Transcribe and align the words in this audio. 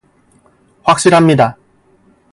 확실합니다. 0.81 1.57